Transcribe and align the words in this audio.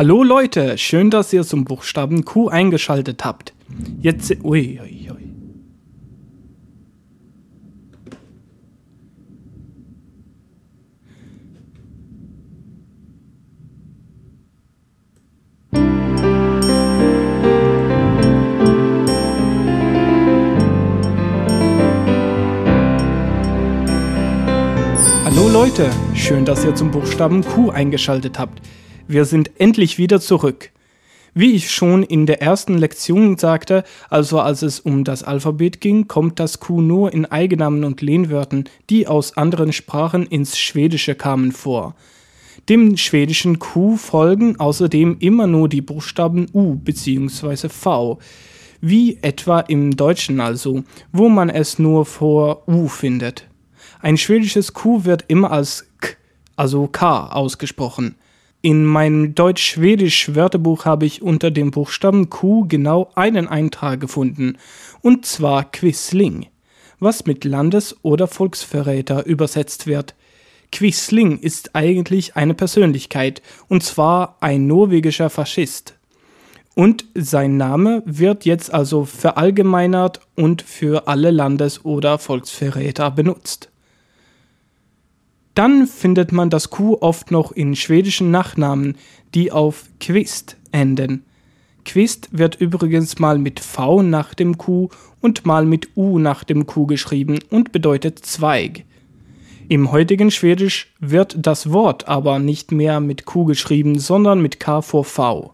Hallo 0.00 0.22
Leute, 0.22 0.78
schön, 0.78 1.10
dass 1.10 1.30
ihr 1.30 1.42
zum 1.42 1.64
Buchstaben 1.64 2.24
Q 2.24 2.48
eingeschaltet 2.48 3.22
habt. 3.22 3.52
Jetzt. 4.00 4.34
Ui, 4.42 4.80
ui, 4.80 5.10
ui. 5.10 5.28
Hallo 25.26 25.48
Leute, 25.50 25.90
schön, 26.14 26.46
dass 26.46 26.64
ihr 26.64 26.74
zum 26.74 26.90
Buchstaben 26.90 27.44
Q 27.44 27.68
eingeschaltet 27.68 28.38
habt. 28.38 28.62
Wir 29.10 29.24
sind 29.24 29.50
endlich 29.58 29.98
wieder 29.98 30.20
zurück. 30.20 30.70
Wie 31.34 31.56
ich 31.56 31.72
schon 31.72 32.04
in 32.04 32.26
der 32.26 32.40
ersten 32.42 32.78
Lektion 32.78 33.36
sagte, 33.38 33.82
also 34.08 34.38
als 34.38 34.62
es 34.62 34.78
um 34.78 35.02
das 35.02 35.24
Alphabet 35.24 35.80
ging, 35.80 36.06
kommt 36.06 36.38
das 36.38 36.60
Q 36.60 36.80
nur 36.80 37.12
in 37.12 37.26
Eigennamen 37.26 37.82
und 37.82 38.02
Lehnwörtern, 38.02 38.68
die 38.88 39.08
aus 39.08 39.36
anderen 39.36 39.72
Sprachen 39.72 40.26
ins 40.26 40.56
Schwedische 40.56 41.16
kamen, 41.16 41.50
vor. 41.50 41.96
Dem 42.68 42.96
schwedischen 42.96 43.58
Q 43.58 43.96
folgen 43.96 44.60
außerdem 44.60 45.16
immer 45.18 45.48
nur 45.48 45.68
die 45.68 45.82
Buchstaben 45.82 46.46
U 46.54 46.76
bzw. 46.76 47.68
V, 47.68 48.20
wie 48.80 49.18
etwa 49.22 49.58
im 49.58 49.96
Deutschen 49.96 50.38
also, 50.38 50.84
wo 51.10 51.28
man 51.28 51.50
es 51.50 51.80
nur 51.80 52.06
vor 52.06 52.68
U 52.68 52.86
findet. 52.86 53.48
Ein 54.02 54.16
schwedisches 54.16 54.72
Q 54.72 55.04
wird 55.04 55.24
immer 55.26 55.50
als 55.50 55.88
K, 55.98 56.10
also 56.54 56.86
K, 56.86 57.26
ausgesprochen. 57.26 58.14
In 58.62 58.84
meinem 58.84 59.34
Deutsch-Schwedisch 59.34 60.34
Wörterbuch 60.34 60.84
habe 60.84 61.06
ich 61.06 61.22
unter 61.22 61.50
dem 61.50 61.70
Buchstaben 61.70 62.28
Q 62.28 62.66
genau 62.68 63.10
einen 63.14 63.48
Eintrag 63.48 64.00
gefunden, 64.00 64.58
und 65.00 65.24
zwar 65.24 65.70
Quisling, 65.70 66.46
was 66.98 67.24
mit 67.24 67.46
Landes- 67.46 67.96
oder 68.02 68.26
Volksverräter 68.26 69.24
übersetzt 69.24 69.86
wird. 69.86 70.14
Quisling 70.72 71.38
ist 71.38 71.74
eigentlich 71.74 72.36
eine 72.36 72.52
Persönlichkeit, 72.52 73.40
und 73.68 73.82
zwar 73.82 74.36
ein 74.40 74.66
norwegischer 74.66 75.30
Faschist. 75.30 75.94
Und 76.74 77.06
sein 77.14 77.56
Name 77.56 78.02
wird 78.04 78.44
jetzt 78.44 78.74
also 78.74 79.06
verallgemeinert 79.06 80.20
und 80.36 80.60
für 80.60 81.08
alle 81.08 81.30
Landes- 81.30 81.86
oder 81.86 82.18
Volksverräter 82.18 83.10
benutzt. 83.10 83.70
Dann 85.60 85.86
findet 85.86 86.32
man 86.32 86.48
das 86.48 86.70
Q 86.70 86.96
oft 87.02 87.30
noch 87.30 87.52
in 87.52 87.76
schwedischen 87.76 88.30
Nachnamen, 88.30 88.96
die 89.34 89.52
auf 89.52 89.84
Quist 90.00 90.56
enden. 90.72 91.22
Quist 91.84 92.30
wird 92.32 92.54
übrigens 92.54 93.18
mal 93.18 93.36
mit 93.36 93.60
V 93.60 94.00
nach 94.00 94.32
dem 94.32 94.56
Q 94.56 94.88
und 95.20 95.44
mal 95.44 95.66
mit 95.66 95.94
U 95.96 96.18
nach 96.18 96.44
dem 96.44 96.64
Q 96.64 96.86
geschrieben 96.86 97.40
und 97.50 97.72
bedeutet 97.72 98.24
Zweig. 98.24 98.86
Im 99.68 99.92
heutigen 99.92 100.30
Schwedisch 100.30 100.94
wird 100.98 101.36
das 101.38 101.70
Wort 101.70 102.08
aber 102.08 102.38
nicht 102.38 102.72
mehr 102.72 102.98
mit 103.00 103.26
Q 103.26 103.44
geschrieben, 103.44 103.98
sondern 103.98 104.40
mit 104.40 104.60
K 104.60 104.80
vor 104.80 105.04
V. 105.04 105.52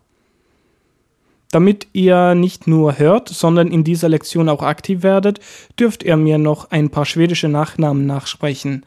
Damit 1.51 1.89
ihr 1.95 2.37
nicht 2.37 2.69
nur 2.69 3.01
hört, 3.01 3.29
sondern 3.29 3.73
in 3.73 3.83
dieser 3.83 4.09
Lektion 4.09 4.49
auch 4.51 4.63
aktiv 4.63 5.03
werdet, 5.03 5.41
dürft 5.81 6.05
ihr 6.05 6.17
mir 6.17 6.39
noch 6.39 6.71
ein 6.71 6.91
paar 6.91 7.07
schwedische 7.07 7.49
Nachnamen 7.49 8.07
nachsprechen. 8.07 8.85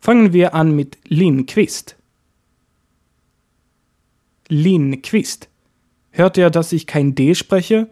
Fangen 0.00 0.32
wir 0.32 0.54
an 0.54 0.74
mit 0.74 0.96
Lindqvist. 1.08 1.96
Lindqvist. 4.48 5.48
Hört 6.10 6.38
ihr, 6.38 6.48
dass 6.48 6.72
ich 6.72 6.86
kein 6.86 7.14
D 7.14 7.34
spreche? 7.34 7.88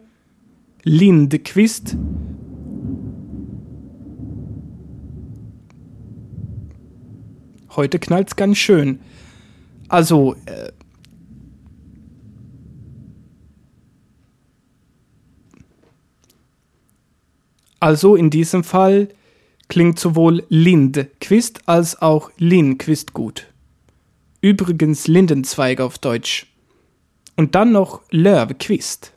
Lindqvist. 0.83 1.95
Heute 7.75 7.99
knallt's 7.99 8.35
ganz 8.35 8.57
schön. 8.57 8.99
Also, 9.87 10.35
äh, 10.47 10.71
also 17.79 18.15
in 18.15 18.31
diesem 18.31 18.63
Fall 18.63 19.09
klingt 19.69 19.99
sowohl 19.99 20.43
Lindquist 20.49 21.61
als 21.67 22.01
auch 22.01 22.31
Lindquist 22.37 23.13
gut. 23.13 23.47
Übrigens 24.41 25.07
Lindenzweig 25.07 25.79
auf 25.79 25.97
Deutsch. 25.97 26.47
Und 27.35 27.55
dann 27.55 27.71
noch 27.71 28.01
Löwquist. 28.09 29.13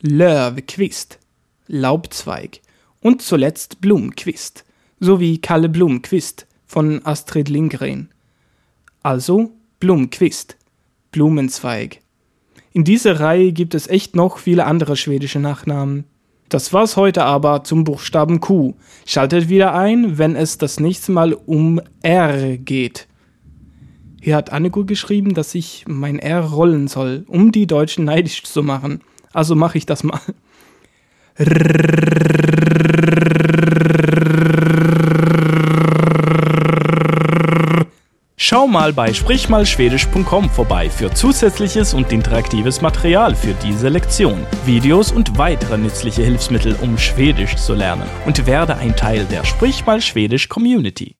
Löwquist. 0.00 1.18
Laubzweig. 1.66 2.60
Und 3.00 3.22
zuletzt 3.22 3.80
Blumquist. 3.80 4.64
Sowie 5.00 5.38
Kalle 5.38 5.68
Blumquist 5.68 6.46
von 6.66 7.04
Astrid 7.04 7.48
Lindgren. 7.48 8.10
Also 9.02 9.52
Blumquist. 9.80 10.56
Blumenzweig. 11.10 12.00
In 12.72 12.84
dieser 12.84 13.18
Reihe 13.18 13.52
gibt 13.52 13.74
es 13.74 13.88
echt 13.88 14.14
noch 14.14 14.38
viele 14.38 14.66
andere 14.66 14.96
schwedische 14.96 15.40
Nachnamen. 15.40 16.04
Das 16.50 16.72
war's 16.72 16.96
heute 16.96 17.22
aber 17.22 17.62
zum 17.62 17.84
Buchstaben 17.84 18.40
Q. 18.40 18.74
Schaltet 19.06 19.48
wieder 19.48 19.72
ein, 19.72 20.18
wenn 20.18 20.34
es 20.34 20.58
das 20.58 20.80
nächste 20.80 21.12
Mal 21.12 21.32
um 21.32 21.80
R 22.02 22.58
geht. 22.58 23.06
Hier 24.20 24.34
hat 24.34 24.50
Anneko 24.50 24.84
geschrieben, 24.84 25.32
dass 25.32 25.54
ich 25.54 25.84
mein 25.86 26.18
R 26.18 26.40
rollen 26.40 26.88
soll, 26.88 27.24
um 27.28 27.52
die 27.52 27.68
Deutschen 27.68 28.04
neidisch 28.04 28.42
zu 28.42 28.64
machen. 28.64 29.00
Also 29.32 29.54
mache 29.54 29.78
ich 29.78 29.86
das 29.86 30.02
mal. 30.02 30.18
Schau 38.50 38.66
mal 38.66 38.92
bei 38.92 39.12
sprichmalschwedisch.com 39.12 40.50
vorbei 40.50 40.90
für 40.90 41.14
zusätzliches 41.14 41.94
und 41.94 42.10
interaktives 42.10 42.80
Material 42.80 43.32
für 43.32 43.54
diese 43.54 43.88
Lektion, 43.88 44.44
Videos 44.66 45.12
und 45.12 45.38
weitere 45.38 45.78
nützliche 45.78 46.24
Hilfsmittel, 46.24 46.74
um 46.80 46.98
Schwedisch 46.98 47.54
zu 47.54 47.74
lernen 47.74 48.10
und 48.26 48.48
werde 48.48 48.76
ein 48.76 48.96
Teil 48.96 49.24
der 49.26 49.44
Sprich 49.44 49.84
Schwedisch 50.00 50.48
Community. 50.48 51.19